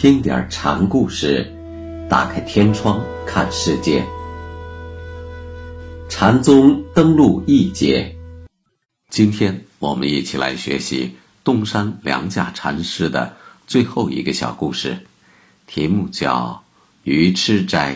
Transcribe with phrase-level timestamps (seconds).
[0.00, 1.46] 听点禅故事，
[2.08, 4.02] 打开天窗看世界。
[6.08, 8.16] 禅宗登陆一节，
[9.10, 14.96] 今天我们一起来学习洞山良价禅师的最后一个小故事，
[15.66, 16.62] 题目叫
[17.02, 17.94] 《鱼吃斋》。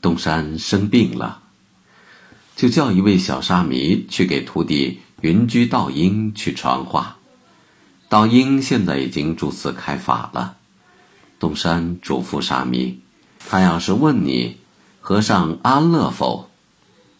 [0.00, 1.42] 东山生病了，
[2.54, 7.16] 就叫一位小沙弥去给徒弟云居道英去传话。
[8.08, 10.56] 道英现在已经住寺开法了。
[11.38, 13.00] 东山嘱咐沙弥，
[13.48, 14.58] 他要是问你
[15.00, 16.50] 和尚安乐否，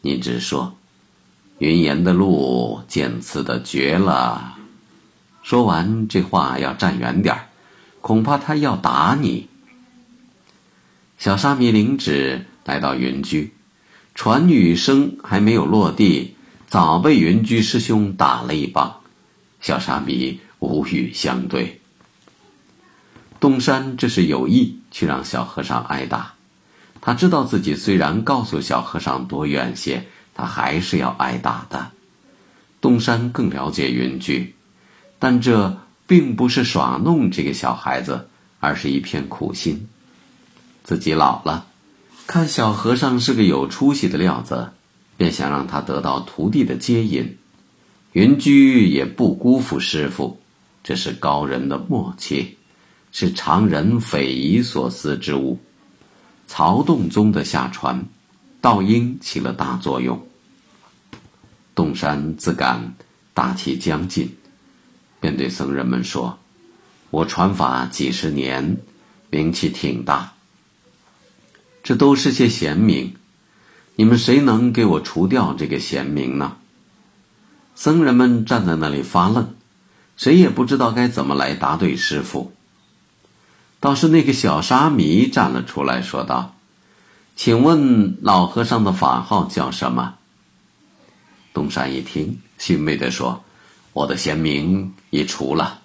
[0.02, 0.76] 你只说
[1.58, 4.56] 云岩的路见刺的绝了。
[5.42, 7.48] 说完这话要站远点儿
[8.00, 9.48] 恐怕他要打你。
[11.18, 12.46] 小沙弥领旨。
[12.64, 13.52] 来到云居，
[14.14, 19.00] 传语声还没有落地，早被云居师兄打了一棒。
[19.60, 21.80] 小沙弥无语相对。
[23.40, 26.34] 东山这是有意去让小和尚挨打，
[27.00, 31.90] 他知道自己虽然告诉小和尚躲远些，他还是要挨打的。
[32.80, 34.54] 东山更了解云居，
[35.18, 38.28] 但这并不是耍弄这个小孩子，
[38.60, 39.88] 而是一片苦心。
[40.84, 41.66] 自己老了。
[42.26, 44.72] 看小和尚是个有出息的料子，
[45.16, 47.36] 便想让他得到徒弟的接引。
[48.12, 50.40] 云居也不辜负师傅，
[50.82, 52.56] 这是高人的默契，
[53.10, 55.58] 是常人匪夷所思之物。
[56.46, 58.06] 曹洞宗的下传，
[58.60, 60.26] 道英起了大作用。
[61.74, 62.94] 洞山自感
[63.32, 64.36] 大气将近，
[65.20, 66.38] 便对僧人们说
[67.10, 68.78] ：“我传法几十年，
[69.30, 70.34] 名气挺大。”
[71.82, 73.16] 这都是些贤明，
[73.96, 76.56] 你们谁能给我除掉这个贤明呢？
[77.74, 79.54] 僧人们站在那里发愣，
[80.16, 82.52] 谁也不知道该怎么来答对师傅。
[83.80, 86.54] 倒是那个小沙弥站了出来，说道
[87.34, 90.14] ：“请问老和尚的法号叫什么？”
[91.52, 93.42] 东山一听，欣慰地说
[93.92, 95.80] ：“我的贤明已除了。”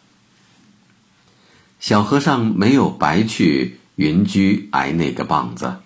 [1.79, 5.78] 小和尚没有白去云居挨那个棒子。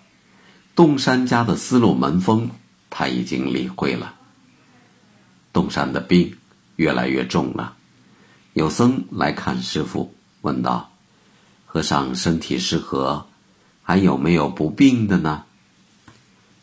[0.74, 2.50] 洞山家的思路门风，
[2.88, 4.14] 他已经理会了。
[5.52, 6.38] 洞山的病
[6.76, 7.74] 越来越重了，
[8.54, 10.90] 有僧来看师傅，问道
[11.66, 13.26] ：“和尚身体适合，
[13.82, 15.44] 还有没有不病的呢？”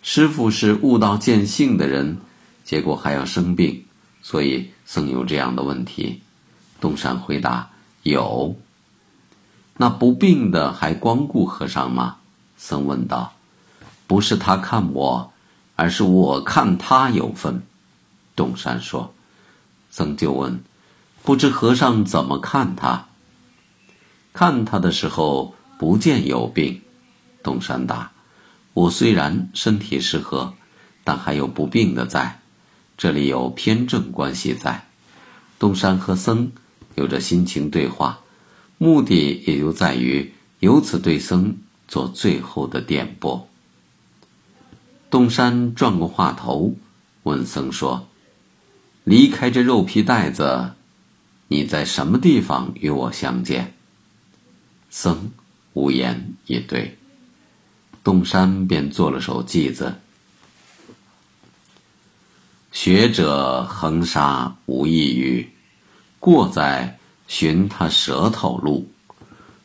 [0.02, 2.18] 师傅是悟道见性的人，
[2.64, 3.86] 结果还要生病，
[4.24, 6.22] 所以僧有这样的问题。
[6.82, 7.70] 洞山回答
[8.02, 8.56] ：“有。”
[9.78, 12.18] 那不病的还光顾和尚吗？
[12.58, 13.34] 僧问道。
[14.10, 15.32] 不是他看我，
[15.76, 17.62] 而是我看他有分。
[18.36, 19.14] 东山说
[19.92, 20.64] ：“僧就问，
[21.22, 23.10] 不知和尚怎么看他？
[24.34, 26.82] 看他的时候不见有病。”
[27.44, 28.12] 东山答
[28.74, 30.56] ：“我虽然身体适合，
[31.04, 32.40] 但还有不病的在，
[32.98, 34.88] 这里有偏正关系在。”
[35.60, 36.52] 东山和僧
[36.96, 38.22] 有着心情对话，
[38.80, 43.48] 目的也就在于由此对僧做最后的点拨。
[45.10, 46.76] 东山转过话头，
[47.24, 48.08] 问僧说
[49.04, 50.74] ：“离开这肉皮袋子，
[51.48, 53.74] 你在什么地方与我相见？”
[54.92, 55.32] 僧
[55.74, 56.96] 无言以对。
[58.04, 59.96] 东山便做了首偈子
[62.72, 65.50] ：“学者横沙无异语，
[66.20, 68.88] 过在寻他舌头路。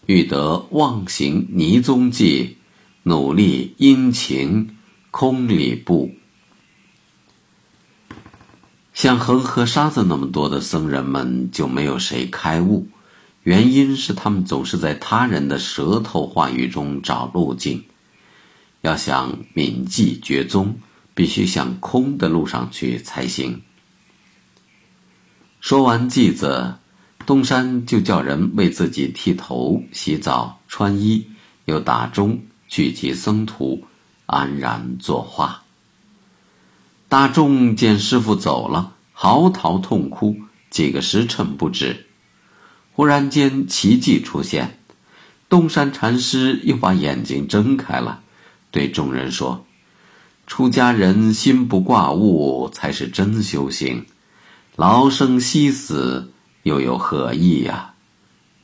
[0.07, 2.57] 欲得忘形泥踪迹，
[3.03, 4.71] 努力殷勤。”
[5.17, 6.11] 空里步，
[8.93, 12.89] 像恒河沙子那么多的僧人们就没有谁开悟，
[13.45, 17.85] 原因是他们总是在他人的舌头话语中找路径。
[18.81, 20.81] 要想铭记绝宗，
[21.15, 23.63] 必须向空的路上去才行。
[25.61, 26.75] 说完偈子，
[27.25, 31.29] 东山就叫人为自己剃头、洗澡、穿衣，
[31.67, 33.85] 又打钟，聚集僧徒。
[34.27, 35.63] 安然作画。
[37.09, 40.37] 大众见师傅走了，嚎啕痛哭，
[40.71, 42.07] 几个时辰不止。
[42.93, 44.79] 忽然间，奇迹出现，
[45.49, 48.21] 东山禅师又把眼睛睁开了，
[48.71, 49.65] 对众人说
[50.47, 54.07] ：“出家人心不挂物，才是真修行。
[54.77, 56.33] 劳生息死，
[56.63, 57.95] 又有何意呀？”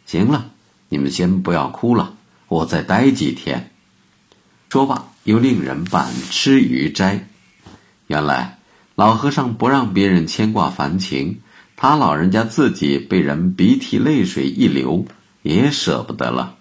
[0.07, 0.51] 行了，
[0.89, 2.15] 你们先不要哭了，
[2.49, 3.73] 我再待几天。
[4.71, 7.29] 说罢，又令人办吃鱼斋。
[8.07, 8.61] 原来
[8.95, 11.41] 老和尚不让别人牵挂烦情，
[11.77, 15.07] 他老人家自己被人鼻涕泪水一流，
[15.43, 16.57] 也舍不得了。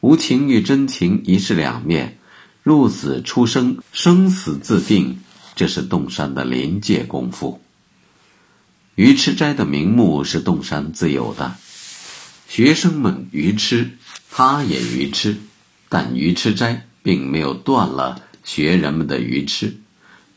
[0.00, 2.16] 无情与真情一是两面，
[2.62, 5.20] 入死出生，生死自定，
[5.54, 7.60] 这是洞山的临界功夫。
[8.94, 11.56] 愚痴斋的名目是洞山自有的，
[12.48, 13.98] 学生们愚痴，
[14.30, 15.36] 他也愚痴，
[15.88, 19.76] 但愚痴斋并没有断了学人们的愚痴，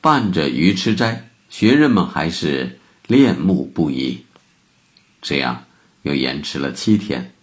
[0.02, 4.26] 伴着愚痴斋，学人们还是恋慕不已。
[5.22, 5.64] 这样
[6.04, 7.34] 又延迟了七天。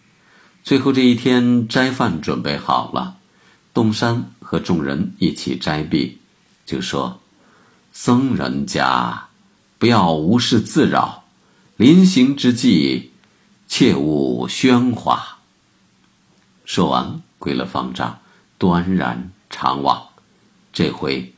[0.63, 3.19] 最后这一天，斋饭准备好了，
[3.75, 6.19] 洞山和众人一起斋毕，
[6.65, 7.21] 就说
[7.93, 9.29] ：“僧人家，
[9.79, 11.25] 不要无事自扰，
[11.77, 13.11] 临行之际，
[13.69, 15.39] 切勿喧哗。”
[16.65, 18.21] 说完，归了方丈，
[18.57, 20.03] 端然长往。
[20.73, 21.35] 这回，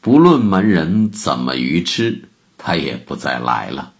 [0.00, 2.24] 不论门人怎么愚痴，
[2.56, 3.92] 他也不再来了。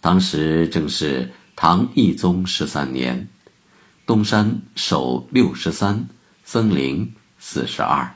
[0.00, 3.28] 当时正是唐懿宗十三年。
[4.06, 6.06] 东山守六十三，
[6.44, 8.14] 僧龄四十二。